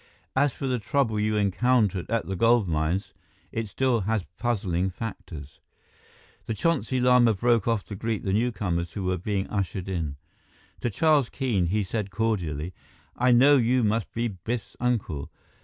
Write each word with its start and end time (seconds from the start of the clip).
As 0.35 0.51
for 0.51 0.65
the 0.65 0.79
trouble 0.79 1.19
you 1.19 1.35
encountered 1.37 2.09
at 2.09 2.25
the 2.25 2.35
gold 2.35 2.67
mines, 2.67 3.13
it 3.51 3.67
still 3.69 3.99
has 3.99 4.25
puzzling 4.39 4.89
factors" 4.89 5.59
The 6.47 6.55
Chonsi 6.55 6.99
Lama 6.99 7.35
broke 7.35 7.67
off 7.67 7.83
to 7.83 7.95
greet 7.95 8.23
the 8.23 8.33
newcomers 8.33 8.93
who 8.93 9.03
were 9.03 9.19
being 9.19 9.47
ushered 9.51 9.87
in. 9.87 10.15
To 10.79 10.89
Charles 10.89 11.29
Keene, 11.29 11.67
he 11.67 11.83
said 11.83 12.09
cordially, 12.09 12.73
"I 13.15 13.29
know 13.31 13.57
you 13.57 13.83
must 13.83 14.11
be 14.11 14.27
Biff's 14.29 14.75
uncle." 14.79 15.29